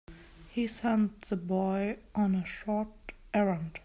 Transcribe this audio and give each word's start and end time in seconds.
He 0.49 0.65
sent 0.65 1.21
the 1.29 1.35
boy 1.35 1.99
on 2.15 2.33
a 2.33 2.43
short 2.43 2.87
errand. 3.35 3.79